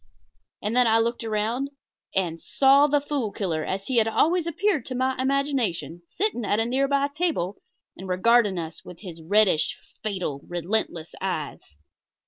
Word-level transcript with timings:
And 0.63 0.75
then 0.75 0.87
I 0.87 0.97
looked 0.97 1.23
around 1.23 1.69
and 2.15 2.41
saw 2.41 2.87
the 2.87 2.99
Fool 2.99 3.31
Killer, 3.31 3.63
as 3.63 3.85
he 3.85 3.97
had 3.97 4.07
always 4.07 4.47
appeared 4.47 4.83
to 4.87 4.95
my 4.95 5.15
imagination, 5.21 6.01
sitting 6.07 6.43
at 6.43 6.59
a 6.59 6.65
nearby 6.65 7.09
table, 7.09 7.61
and 7.95 8.09
regarding 8.09 8.57
us 8.57 8.83
with 8.83 9.01
his 9.01 9.21
reddish, 9.21 9.77
fatal, 10.01 10.41
relentless 10.47 11.13
eyes. 11.21 11.77